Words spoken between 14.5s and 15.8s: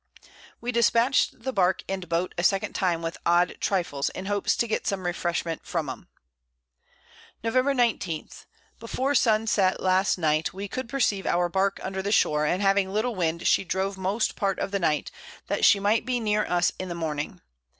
of the Night, that she